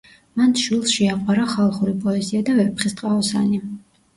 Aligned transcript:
მან 0.39 0.53
შვილს 0.61 0.93
შეაყვარა 0.93 1.45
ხალხური 1.51 1.95
პოეზია 2.07 2.43
და 2.49 2.57
„ვეფხისტყაოსანი“. 2.61 3.63